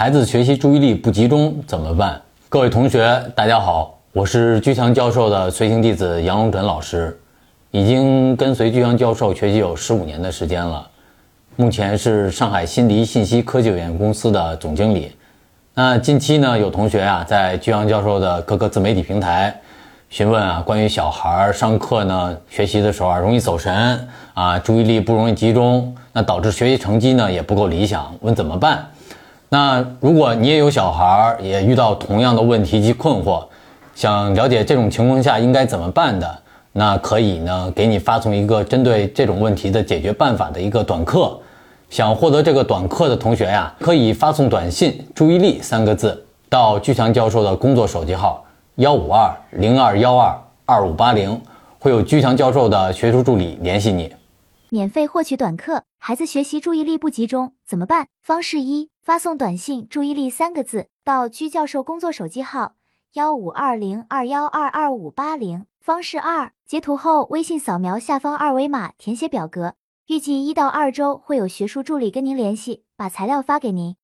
[0.00, 2.18] 孩子学习注意力不集中怎么办？
[2.48, 7.20] 各位同学，大家好，我是居强教授的随行弟子杨荣准老师，
[7.70, 10.88] 已经跟随居强教授学习有十五年的时间了，
[11.56, 15.12] 目前是上海新迪信息科技有限公司的总经理。
[15.74, 19.54] 那近期呢，有同学啊在居强教授的各个自媒体平台
[20.08, 28.86] 询问啊，关于小孩上课呢学习的时候啊容易走神啊，注意力不容易集中，那导致学习成绩呢也不够理想，问怎么办？
[29.52, 33.44] 那如果你也有小孩儿，也遇到同样的问题及困惑，
[33.96, 41.36] 想了解这种情况下应该怎么办的，那可以呢给你发送一个针对这种问题的解决办法的一个短课。
[41.88, 48.44] 想获得这个短课的同学呀，可以发送短信“注意力”三个字到巨强教授的工作手机号
[48.76, 50.32] 幺五二零二幺二
[50.64, 51.42] 二五八零，
[51.80, 54.14] 会有巨强教授的学术助理联系你。
[54.68, 58.06] 免费获取短课，孩子学习注意力不集中怎么办？
[58.22, 62.74] 方式一：发送短信“注意力”三个字到居教授工作手机号
[63.14, 65.66] 幺五二零二幺二二五八零。
[65.80, 69.74] 方式二：截图后微信扫描下方二维码填写表格，
[70.06, 73.96] 预计一到二周会有学术助理跟您联系，把材料发给您。